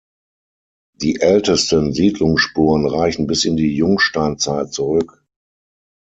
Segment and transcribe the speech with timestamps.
[0.95, 5.23] Die ältesten Siedlungsspuren reichen bis in die Jungsteinzeit zurück.